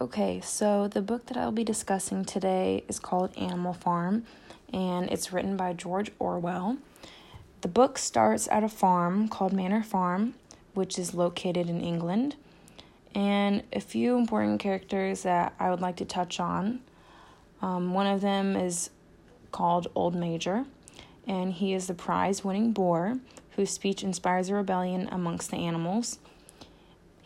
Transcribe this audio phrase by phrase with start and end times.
[0.00, 4.22] Okay, so the book that I'll be discussing today is called Animal Farm,
[4.72, 6.76] and it's written by George Orwell.
[7.62, 10.34] The book starts at a farm called Manor Farm,
[10.72, 12.36] which is located in England.
[13.12, 16.78] And a few important characters that I would like to touch on.
[17.60, 18.90] Um, one of them is
[19.50, 20.64] called Old Major,
[21.26, 23.18] and he is the prize winning boar
[23.56, 26.20] whose speech inspires a rebellion amongst the animals.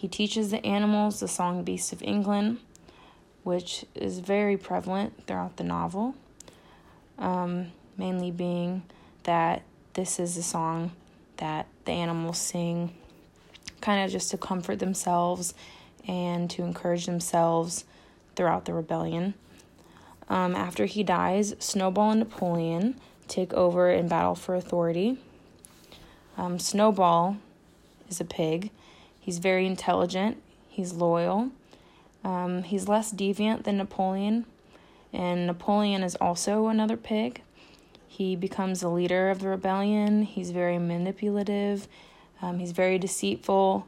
[0.00, 2.56] He teaches the animals the song Beasts of England,
[3.42, 6.14] which is very prevalent throughout the novel,
[7.18, 7.66] um,
[7.98, 8.82] mainly being
[9.24, 9.60] that
[9.92, 10.92] this is a song
[11.36, 12.94] that the animals sing
[13.82, 15.52] kind of just to comfort themselves
[16.08, 17.84] and to encourage themselves
[18.36, 19.34] throughout the rebellion.
[20.30, 22.98] Um, after he dies, Snowball and Napoleon
[23.28, 25.18] take over in battle for authority.
[26.38, 27.36] Um, Snowball
[28.08, 28.70] is a pig
[29.20, 31.50] He's very intelligent, he's loyal,
[32.24, 34.46] um, he's less deviant than Napoleon,
[35.12, 37.42] and Napoleon is also another pig.
[38.08, 41.86] He becomes the leader of the rebellion, he's very manipulative,
[42.42, 43.86] um, he's very deceitful,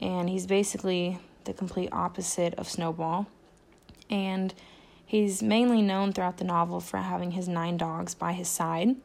[0.00, 3.26] and he's basically the complete opposite of Snowball.
[4.10, 4.52] And
[5.04, 8.96] he's mainly known throughout the novel for having his nine dogs by his side.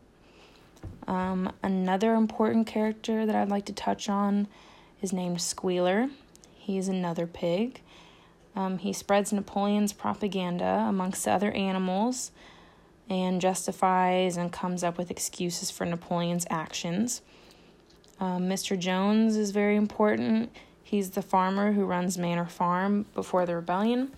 [1.08, 4.48] Um, another important character that I'd like to touch on
[5.02, 6.10] is named Squealer.
[6.56, 7.82] He's another pig.
[8.56, 12.32] Um, he spreads Napoleon's propaganda amongst other animals
[13.10, 17.22] and justifies and comes up with excuses for Napoleon's actions.
[18.20, 18.78] Um, Mr.
[18.78, 20.56] Jones is very important.
[20.84, 24.12] He's the farmer who runs Manor Farm before the rebellion.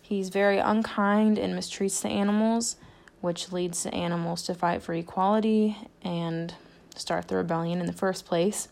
[0.00, 2.76] He's very unkind and mistreats the animals,
[3.20, 6.54] which leads the animals to fight for equality and
[6.96, 8.68] start the rebellion in the first place.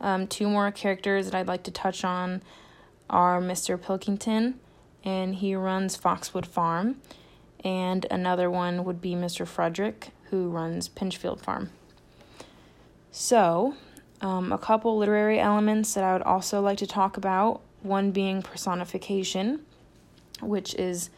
[0.00, 2.42] Um, two more characters that I'd like to touch on
[3.10, 3.80] are Mr.
[3.80, 4.60] Pilkington,
[5.04, 6.96] and he runs Foxwood Farm,
[7.64, 9.46] and another one would be Mr.
[9.46, 11.70] Frederick, who runs Pinchfield Farm.
[13.10, 13.74] So,
[14.20, 18.42] um, a couple literary elements that I would also like to talk about one being
[18.42, 19.60] personification,
[20.40, 21.10] which is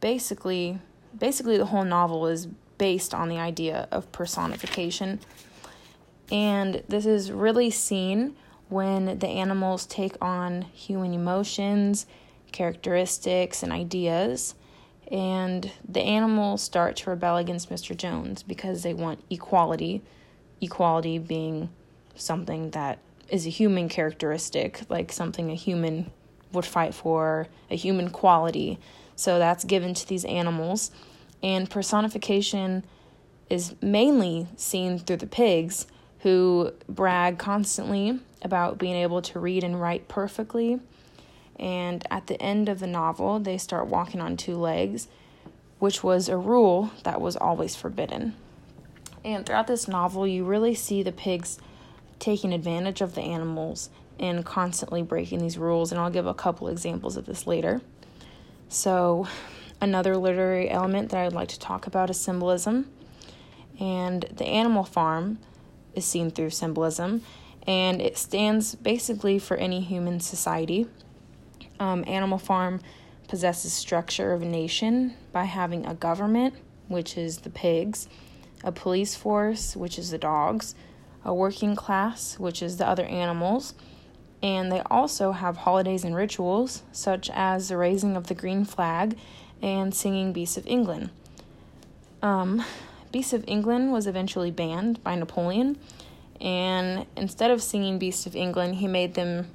[0.00, 0.78] basically
[1.18, 2.46] basically the whole novel is
[2.78, 5.18] based on the idea of personification
[6.30, 8.36] and this is really seen
[8.68, 12.06] when the animals take on human emotions,
[12.52, 14.54] characteristics, and ideas.
[15.10, 17.96] And the animals start to rebel against Mr.
[17.96, 20.02] Jones because they want equality.
[20.60, 21.68] Equality being
[22.16, 22.98] something that
[23.28, 26.10] is a human characteristic, like something a human
[26.52, 28.78] would fight for, a human quality.
[29.14, 30.90] So that's given to these animals.
[31.42, 32.84] And personification
[33.48, 35.86] is mainly seen through the pigs
[36.20, 40.80] who brag constantly about being able to read and write perfectly.
[41.58, 45.08] And at the end of the novel, they start walking on two legs,
[45.78, 48.34] which was a rule that was always forbidden.
[49.24, 51.58] And throughout this novel, you really see the pigs
[52.18, 55.92] taking advantage of the animals and constantly breaking these rules.
[55.92, 57.80] And I'll give a couple examples of this later.
[58.68, 59.26] So,
[59.80, 62.90] another literary element that I would like to talk about is symbolism.
[63.78, 65.38] And the animal farm
[65.96, 67.22] is seen through symbolism,
[67.66, 70.86] and it stands basically for any human society.
[71.80, 72.80] Um, Animal Farm
[73.26, 76.54] possesses structure of a nation by having a government,
[76.86, 78.08] which is the pigs,
[78.62, 80.74] a police force, which is the dogs,
[81.24, 83.74] a working class, which is the other animals,
[84.42, 89.18] and they also have holidays and rituals, such as the raising of the green flag
[89.60, 91.10] and singing Beasts of England.
[92.22, 92.64] Um,
[93.16, 95.78] Beasts of England was eventually banned by Napoleon,
[96.38, 99.48] and instead of singing Beast of England, he made them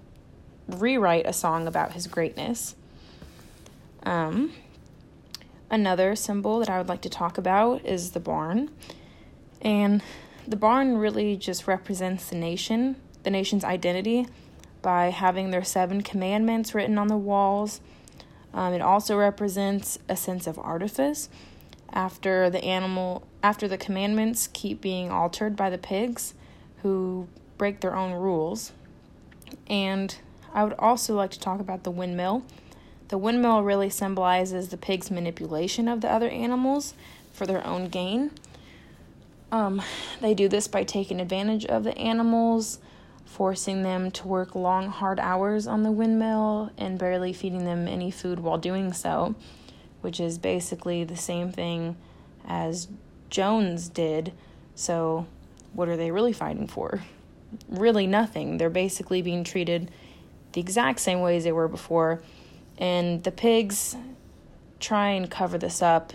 [0.67, 2.75] rewrite a song about his greatness.
[4.01, 4.51] Um,
[5.69, 8.71] another symbol that I would like to talk about is the barn.
[9.61, 10.01] And
[10.47, 14.25] the barn really just represents the nation, the nation's identity,
[14.81, 17.79] by having their seven commandments written on the walls.
[18.55, 21.29] Um, it also represents a sense of artifice
[21.93, 26.33] after the animal after the commandments keep being altered by the pigs
[26.81, 27.27] who
[27.57, 28.71] break their own rules.
[29.67, 30.15] And
[30.53, 32.43] I would also like to talk about the windmill.
[33.07, 36.93] The windmill really symbolizes the pig's manipulation of the other animals
[37.33, 38.31] for their own gain.
[39.51, 39.81] Um,
[40.21, 42.79] they do this by taking advantage of the animals,
[43.25, 48.11] forcing them to work long, hard hours on the windmill, and barely feeding them any
[48.11, 49.35] food while doing so,
[49.99, 51.97] which is basically the same thing
[52.47, 52.87] as
[53.31, 54.31] Jones did.
[54.75, 55.25] So,
[55.73, 57.01] what are they really fighting for?
[57.67, 58.57] Really, nothing.
[58.57, 59.89] They're basically being treated
[60.53, 62.21] the exact same way as they were before,
[62.77, 63.95] And the pigs
[64.79, 66.13] try and cover this up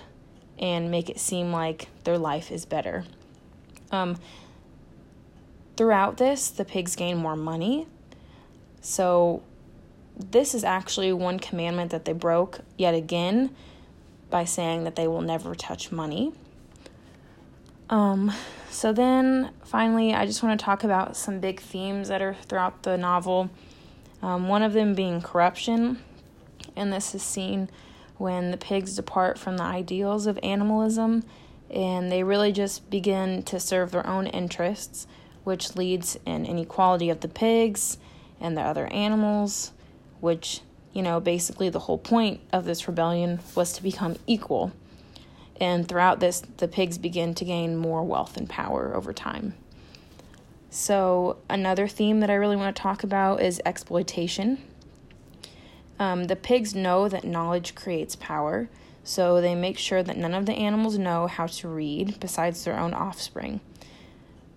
[0.58, 3.04] and make it seem like their life is better.
[3.90, 4.18] Um,
[5.76, 7.86] throughout this, the pigs gain more money.
[8.80, 9.42] So,
[10.18, 13.54] this is actually one commandment that they broke yet again
[14.30, 16.32] by saying that they will never touch money.
[17.88, 18.32] Um,
[18.70, 22.82] so then finally, I just want to talk about some big themes that are throughout
[22.82, 23.50] the novel.
[24.22, 25.98] Um, one of them being corruption,
[26.74, 27.68] and this is seen
[28.18, 31.22] when the pigs depart from the ideals of animalism
[31.70, 35.06] and they really just begin to serve their own interests,
[35.44, 37.98] which leads in inequality of the pigs
[38.40, 39.72] and the other animals,
[40.20, 40.60] which,
[40.92, 44.72] you know, basically the whole point of this rebellion was to become equal.
[45.60, 49.54] And throughout this, the pigs begin to gain more wealth and power over time.
[50.70, 54.58] So, another theme that I really want to talk about is exploitation.
[55.98, 58.68] Um, the pigs know that knowledge creates power,
[59.02, 62.78] so they make sure that none of the animals know how to read besides their
[62.78, 63.60] own offspring.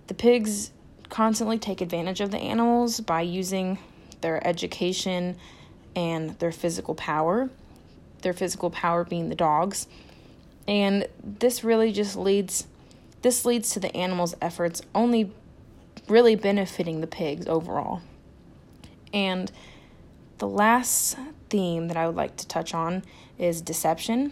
[0.08, 0.72] The pigs
[1.08, 3.78] constantly take advantage of the animals by using
[4.22, 5.38] their education
[5.96, 7.50] and their physical power,
[8.22, 9.88] their physical power being the dogs.
[10.70, 12.68] And this really just leads
[13.24, 15.32] this leads to the animals' efforts only
[16.08, 18.02] really benefiting the pigs overall.
[19.12, 19.52] And
[20.38, 21.18] the last
[21.50, 23.04] theme that I would like to touch on
[23.38, 24.32] is deception.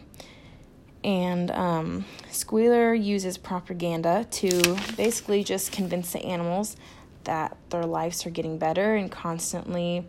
[1.04, 6.78] And um, Squealer uses propaganda to basically just convince the animals
[7.26, 10.08] that their lives are getting better, and constantly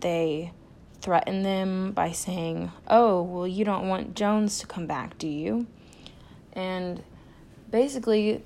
[0.00, 0.52] they
[1.00, 5.66] threaten them by saying, Oh, well, you don't want Jones to come back, do you?
[6.52, 7.02] And
[7.70, 8.42] basically,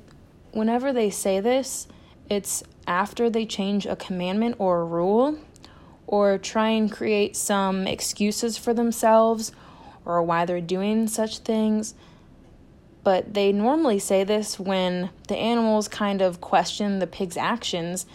[0.52, 1.88] whenever they say this,
[2.28, 5.38] it's after they change a commandment or a rule
[6.06, 9.52] or try and create some excuses for themselves
[10.04, 11.94] or why they're doing such things.
[13.02, 18.06] But they normally say this when the animals kind of question the pig's actions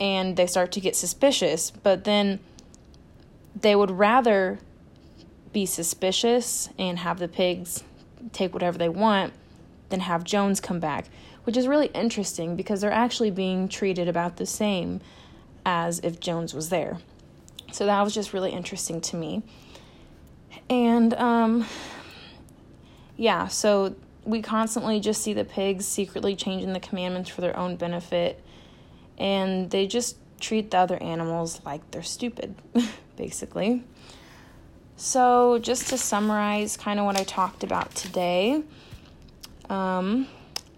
[0.00, 1.70] and they start to get suspicious.
[1.70, 2.40] But then
[3.58, 4.58] they would rather
[5.52, 7.82] be suspicious and have the pigs
[8.32, 9.32] take whatever they want
[9.88, 11.06] than have Jones come back,
[11.44, 15.00] which is really interesting because they're actually being treated about the same
[15.64, 16.98] as if Jones was there.
[17.72, 19.42] So that was just really interesting to me.
[20.68, 21.66] And um
[23.16, 23.94] yeah, so
[24.24, 28.42] we constantly just see the pigs secretly changing the commandments for their own benefit
[29.16, 32.54] and they just treat the other animals like they're stupid,
[33.16, 33.82] basically.
[34.96, 38.62] So, just to summarize kind of what I talked about today,
[39.68, 40.26] um,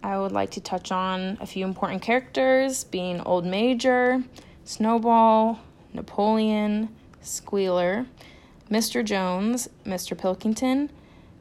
[0.03, 4.23] I would like to touch on a few important characters being Old Major,
[4.65, 5.61] Snowball,
[5.93, 6.89] Napoleon,
[7.23, 8.07] Squealer,
[8.71, 9.05] Mr.
[9.05, 10.17] Jones, Mr.
[10.17, 10.91] Pilkington,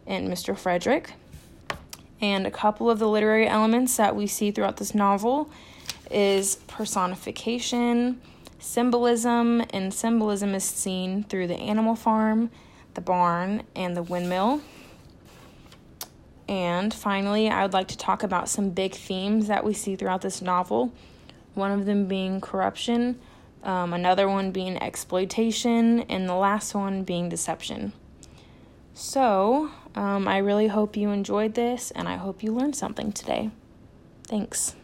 [0.06, 0.58] and Mr.
[0.58, 1.14] Frederick.
[2.22, 5.50] And a couple of the literary elements that we see throughout this novel
[6.10, 8.22] is personification,
[8.60, 12.50] symbolism, and symbolism is seen through the animal farm,
[12.94, 14.62] the barn, and the windmill.
[16.48, 20.22] And finally, I would like to talk about some big themes that we see throughout
[20.22, 20.94] this novel.
[21.54, 23.20] One of them being corruption,
[23.64, 27.94] um, another one being exploitation, and the last one being deception.
[28.94, 33.52] So, um, I really hope you enjoyed this, and I hope you learned something today.
[34.24, 34.76] Thanks.